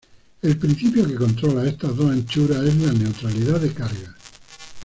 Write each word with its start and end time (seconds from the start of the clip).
El 0.41 0.57
principio 0.57 1.07
que 1.07 1.13
controla 1.13 1.69
estas 1.69 1.95
dos 1.95 2.09
anchuras 2.09 2.63
es 2.63 2.75
la 2.77 2.91
neutralidad 2.91 3.59
de 3.61 3.71
cargas. 3.71 4.15